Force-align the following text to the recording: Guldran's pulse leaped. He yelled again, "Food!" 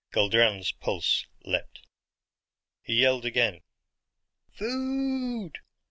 Guldran's 0.11 0.71
pulse 0.71 1.27
leaped. 1.45 1.83
He 2.81 3.01
yelled 3.01 3.23
again, 3.23 3.61
"Food!" 4.51 5.59